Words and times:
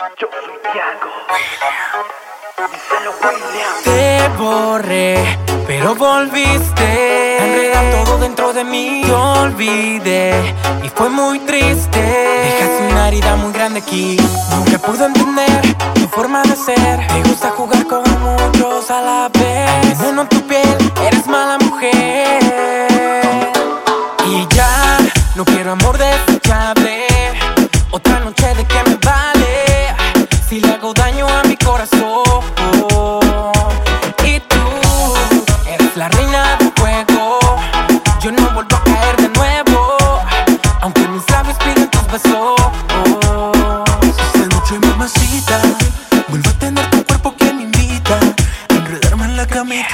Yo 0.00 0.28
soy 0.32 0.72
Tiago. 0.72 1.10
Díselo, 2.72 3.12
William. 3.20 3.82
Te 3.84 4.28
borré, 4.38 5.38
pero 5.66 5.94
volviste. 5.94 7.38
a 7.38 7.44
Enredar 7.44 8.04
todo 8.06 8.16
dentro 8.16 8.54
de 8.54 8.64
mí. 8.64 9.02
Te 9.04 9.12
olvidé 9.12 10.54
y 10.82 10.88
fue 10.88 11.10
muy 11.10 11.38
triste. 11.40 12.00
Dejaste 12.00 12.88
una 12.90 13.08
herida 13.08 13.36
muy 13.36 13.52
grande 13.52 13.80
aquí. 13.80 14.16
Nunca 14.50 14.78
pude 14.78 15.04
entender 15.04 15.76
tu 15.92 16.08
forma 16.08 16.44
de 16.44 16.56
ser. 16.56 16.98
Me 17.12 17.22
gusta 17.28 17.50
jugar 17.50 17.86
con 17.86 18.02
muchos 18.22 18.90
a 18.90 19.02
la 19.02 19.28
vez. 19.28 19.98
Veneno 19.98 20.22
en 20.22 20.28
tu 20.30 20.40
piel, 20.46 20.69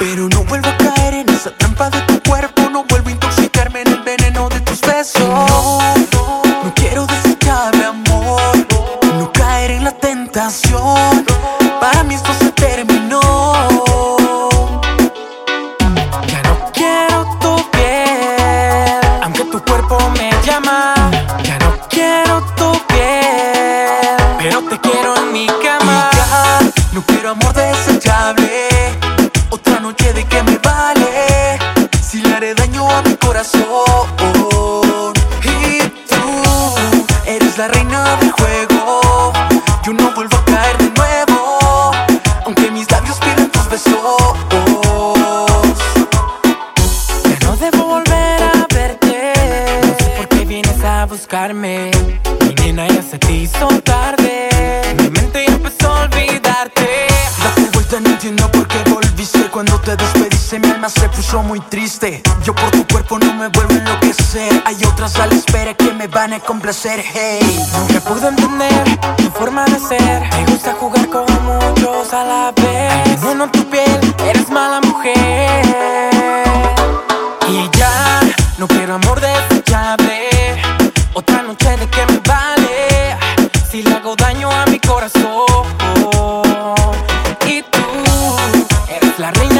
Pero 0.00 0.30
no 0.30 0.42
vuelvo 0.44 0.66
a 0.66 0.76
caer 0.78 1.12
en 1.12 1.28
esa 1.28 1.50
trampa 1.50 1.90
de 1.90 2.00
tu 2.00 2.22
cuerpo. 2.22 2.70
No 2.70 2.84
vuelvo 2.88 3.10
a 3.10 3.12
intoxicarme 3.12 3.82
en 3.82 3.88
el 3.88 4.02
veneno 4.02 4.48
de 4.48 4.58
tus 4.60 4.80
besos. 4.80 5.20
No, 5.20 6.42
no 6.64 6.74
quiero 6.74 7.04
desecharme, 7.04 7.84
amor. 7.84 8.40
No 9.18 9.30
caer 9.30 9.72
en 9.72 9.84
la 9.84 9.92
tentación. 9.92 11.26
Para 11.78 12.02
mí 12.04 12.14
esto 12.14 12.32
se 12.32 12.50
terminó. 12.52 13.20
Ya 16.26 16.42
no 16.44 16.72
quiero 16.72 17.38
tu 17.38 17.70
piel, 17.70 19.00
aunque 19.22 19.44
tu 19.52 19.62
cuerpo 19.62 19.98
me 20.16 20.30
llama. 20.46 20.94
Ya 21.42 21.58
no 21.58 21.76
quiero 21.90 22.40
tu 22.56 22.72
piel, 22.86 24.16
pero 24.38 24.62
te 24.62 24.80
quiero 24.80 25.14
en 25.18 25.32
mi 25.34 25.46
cama. 25.62 26.08
No 26.92 27.02
quiero 27.02 27.32
amor 27.32 27.52
desechable. 27.52 28.39
Que 30.30 30.42
me 30.44 30.58
vale. 30.58 31.58
Si 32.00 32.22
le 32.22 32.34
haré 32.34 32.54
daño 32.54 32.88
a 32.88 33.02
mi 33.02 33.14
corazón. 33.16 34.06
Y 35.42 35.80
tú 36.08 36.22
eres 37.26 37.58
la 37.58 37.68
reina 37.68 38.16
del 38.16 38.30
juego. 38.32 39.32
Yo 39.84 39.92
no 39.92 40.12
vuelvo 40.14 40.36
a 40.36 40.44
caer 40.44 40.78
de 40.78 40.90
nuevo. 40.90 41.90
Aunque 42.46 42.70
mis 42.70 42.90
labios 42.90 43.18
piden 43.18 43.50
tus 43.50 43.68
besos. 43.68 44.34
Ya 47.24 47.38
no 47.46 47.56
debo 47.56 47.84
volver 47.84 48.42
a 48.42 48.66
verte. 48.72 49.32
No 49.82 49.94
sé 49.98 50.10
por 50.16 50.28
qué 50.28 50.44
vienes 50.44 50.84
a 50.84 51.06
buscarme. 51.06 51.90
Mi 52.46 52.54
nena 52.54 52.86
ya 52.88 53.02
se 53.02 53.18
te 53.18 53.32
hizo 53.32 53.68
tarde. 53.82 54.48
Mi 54.98 55.10
mente 55.10 55.44
ya 55.46 55.54
empezó 55.54 55.92
a 55.92 56.02
olvidarte. 56.04 57.06
Date 57.42 57.70
vuelta, 57.72 58.00
no 58.00 58.10
entiendo 58.10 58.50
por 58.52 58.66
qué 58.68 58.69
te 59.96 60.04
despediste 60.04 60.58
mi 60.60 60.70
alma 60.70 60.88
se 60.88 61.08
puso 61.08 61.42
muy 61.42 61.60
triste 61.60 62.22
Yo 62.44 62.54
por 62.54 62.70
tu 62.70 62.86
cuerpo 62.86 63.18
no 63.18 63.34
me 63.34 63.48
vuelvo 63.48 63.74
a 63.74 63.78
enloquecer 63.78 64.62
Hay 64.64 64.76
otras 64.84 65.16
a 65.16 65.26
la 65.26 65.34
espera 65.34 65.74
que 65.74 65.92
me 65.92 66.06
van 66.06 66.32
a 66.32 66.40
complacer 66.40 67.02
Hey, 67.12 67.40
Nunca 67.78 68.00
pude 68.00 68.28
entender 68.28 68.98
tu 69.16 69.30
forma 69.30 69.64
de 69.64 69.78
ser. 69.78 70.20
Me 70.36 70.52
gusta 70.52 70.74
jugar 70.74 71.08
con 71.08 71.24
muchos 71.44 72.12
a 72.12 72.24
la 72.24 72.52
vez. 72.52 73.22
En 73.22 73.50
tu 73.50 73.64
piel, 73.70 74.00
eres 74.26 74.48
mala 74.50 74.80
mujer. 74.80 75.64
Y 77.48 77.78
ya, 77.78 78.20
no 78.58 78.68
quiero 78.68 78.94
amor 78.94 79.20
desechable. 79.20 80.28
Otra 81.14 81.42
noche 81.42 81.76
de 81.76 81.86
que 81.88 82.06
me 82.06 82.18
vale. 82.18 83.16
Si 83.70 83.82
le 83.82 83.94
hago 83.94 84.14
daño 84.16 84.50
a 84.50 84.66
mi 84.66 84.78
corazón. 84.78 85.64
Y 87.46 87.62
tú, 87.62 88.36
eres 88.88 89.18
la 89.18 89.30
reina 89.32 89.59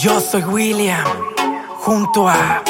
Yo 0.00 0.20
soy 0.20 0.42
William, 0.44 1.04
junto 1.80 2.28
a 2.28 2.62